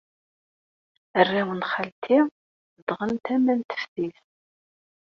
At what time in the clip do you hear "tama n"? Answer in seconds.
3.25-3.61